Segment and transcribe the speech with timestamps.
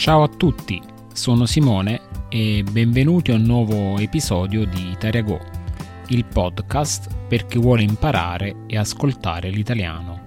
[0.00, 0.80] Ciao a tutti,
[1.12, 2.00] sono Simone
[2.30, 5.38] e benvenuti a un nuovo episodio di Italia Go,
[6.08, 10.18] il podcast per chi vuole imparare e ascoltare l'italiano.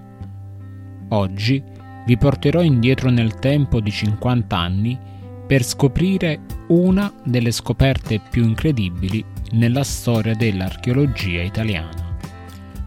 [1.08, 1.60] Oggi
[2.06, 4.96] vi porterò indietro nel tempo di 50 anni
[5.44, 12.16] per scoprire una delle scoperte più incredibili nella storia dell'archeologia italiana,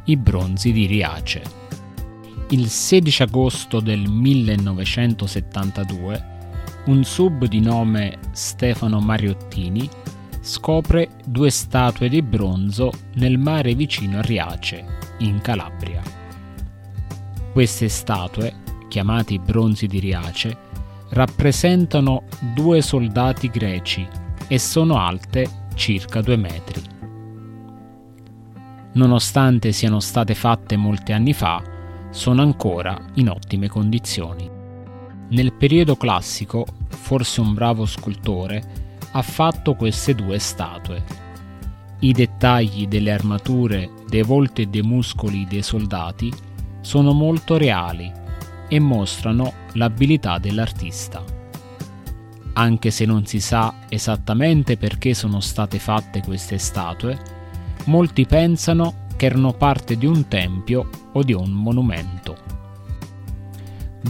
[0.05, 1.41] i bronzi di Riace.
[2.51, 6.35] Il 16 agosto del 1972
[6.87, 9.89] un sub di nome Stefano Mariottini
[10.39, 14.85] scopre due statue di bronzo nel mare vicino a Riace,
[15.19, 16.01] in Calabria.
[17.51, 18.53] Queste statue,
[18.87, 20.57] chiamate bronzi di Riace,
[21.09, 22.23] rappresentano
[22.53, 24.07] due soldati greci
[24.47, 26.81] e sono alte circa due metri.
[28.93, 31.61] Nonostante siano state fatte molti anni fa,
[32.11, 34.56] sono ancora in ottime condizioni.
[35.29, 41.03] Nel periodo classico, forse un bravo scultore, ha fatto queste due statue.
[41.99, 46.31] I dettagli delle armature, dei volti e dei muscoli dei soldati
[46.79, 48.09] sono molto reali
[48.69, 51.21] e mostrano l'abilità dell'artista.
[52.53, 57.19] Anche se non si sa esattamente perché sono state fatte queste statue,
[57.85, 62.37] molti pensano che erano parte di un tempio o di un monumento.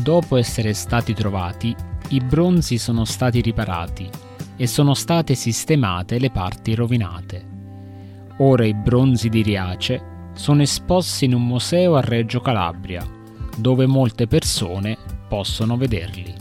[0.02, 1.76] Dopo essere stati trovati,
[2.10, 4.10] i bronzi sono stati riparati
[4.56, 7.46] e sono state sistemate le parti rovinate.
[8.38, 13.06] Ora i bronzi di Riace sono esposti in un museo a Reggio Calabria,
[13.58, 16.34] dove molte persone possono vederli.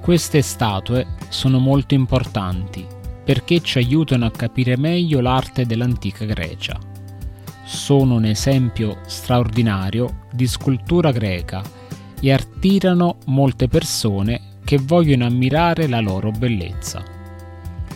[0.00, 2.86] Queste statue sono molto importanti
[3.24, 6.78] perché ci aiutano a capire meglio l'arte dell'antica Grecia.
[7.64, 11.62] Sono un esempio straordinario di scultura greca
[12.20, 17.02] e attirano molte persone che vogliono ammirare la loro bellezza.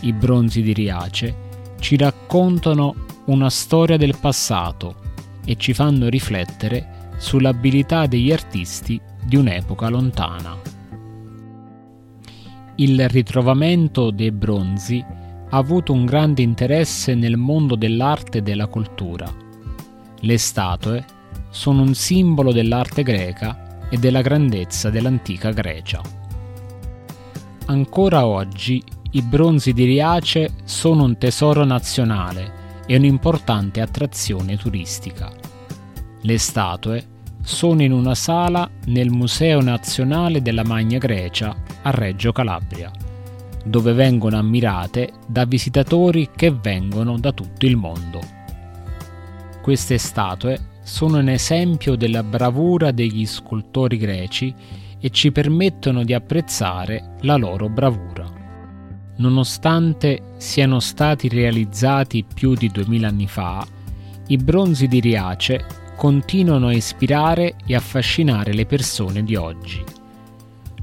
[0.01, 1.47] I bronzi di Riace
[1.79, 2.95] ci raccontano
[3.25, 4.95] una storia del passato
[5.45, 10.57] e ci fanno riflettere sull'abilità degli artisti di un'epoca lontana.
[12.75, 15.03] Il ritrovamento dei bronzi
[15.49, 19.29] ha avuto un grande interesse nel mondo dell'arte e della cultura.
[20.21, 21.03] Le statue
[21.49, 26.01] sono un simbolo dell'arte greca e della grandezza dell'antica Grecia.
[27.65, 35.31] Ancora oggi i bronzi di Riace sono un tesoro nazionale e un'importante attrazione turistica.
[36.21, 37.05] Le statue
[37.41, 42.91] sono in una sala nel Museo Nazionale della Magna Grecia a Reggio Calabria,
[43.63, 48.19] dove vengono ammirate da visitatori che vengono da tutto il mondo.
[49.61, 54.53] Queste statue sono un esempio della bravura degli scultori greci
[54.99, 58.25] e ci permettono di apprezzare la loro bravura.
[59.17, 63.65] Nonostante siano stati realizzati più di duemila anni fa,
[64.27, 65.63] i bronzi di Riace
[65.95, 69.81] continuano a ispirare e affascinare le persone di oggi.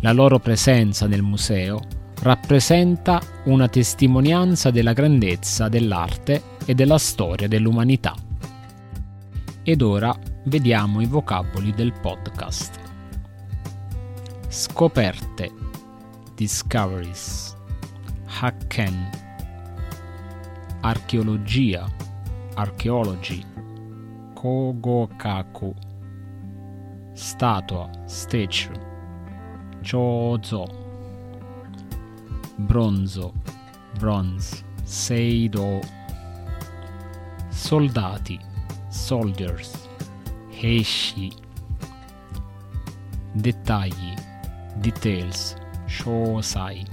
[0.01, 1.81] La loro presenza nel museo
[2.23, 8.15] rappresenta una testimonianza della grandezza dell'arte e della storia dell'umanità.
[9.69, 12.79] Ed ora vediamo i vocaboli del podcast.
[14.47, 15.51] Scoperte,
[16.37, 17.57] discoveries,
[18.27, 19.11] hacken,
[20.83, 21.85] archeologia,
[22.55, 23.45] archeology,
[24.35, 25.75] kogokaku,
[27.13, 28.79] statua, statue,
[29.81, 30.65] chozo,
[32.55, 33.33] bronzo,
[33.99, 35.81] bronze, seido,
[37.49, 38.55] soldati,
[38.97, 39.89] soldiers,
[40.51, 41.31] heishi,
[43.35, 44.15] dettagli,
[44.81, 45.55] details,
[45.87, 46.85] shosai,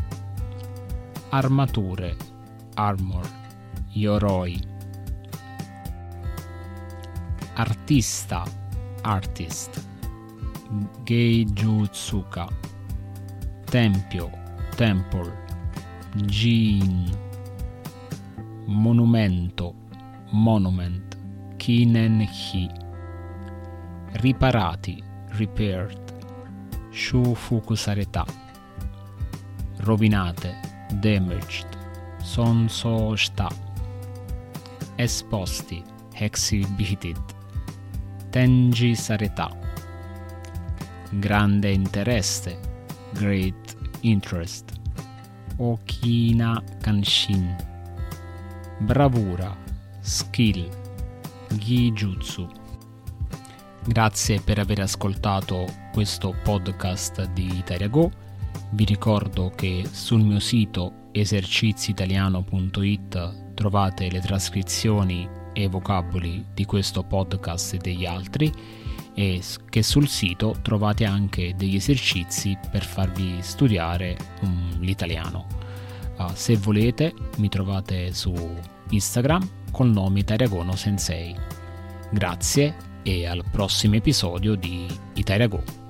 [1.32, 2.16] armature,
[2.76, 3.26] armor,
[3.94, 4.60] yoroi,
[7.56, 8.44] artista,
[9.04, 9.80] artist,
[11.06, 12.48] geijutsuka,
[13.72, 14.30] tempio,
[14.76, 15.32] temple,
[16.28, 17.10] jin,
[18.68, 19.74] monumento,
[20.32, 21.13] monument,
[21.64, 22.70] Kinen-hi
[24.20, 25.02] riparati
[25.38, 26.12] repaired.
[26.92, 28.26] Shufuku sareta
[29.86, 30.52] rovinate
[31.00, 31.68] damaged.
[32.20, 33.48] Sonso shita.
[34.98, 35.82] Esposti
[36.20, 37.18] exhibited.
[38.30, 39.48] Tenji sareta.
[41.22, 42.60] Grande interesse
[43.14, 44.66] great interest.
[45.58, 47.56] Okina kanshin.
[48.82, 49.56] Bravura
[50.02, 50.83] skill
[51.58, 52.48] Gijutsu.
[53.86, 58.10] Grazie per aver ascoltato questo podcast di Italia Go
[58.72, 67.76] Vi ricordo che sul mio sito eserciziitaliano.it trovate le trascrizioni e vocaboli di questo podcast
[67.76, 68.52] e degli altri
[69.14, 75.46] e che sul sito trovate anche degli esercizi per farvi studiare um, l'italiano.
[76.18, 78.34] Uh, se volete mi trovate su
[78.90, 81.36] Instagram col nome Taragono Sensei.
[82.12, 85.83] Grazie e al prossimo episodio di Itarago.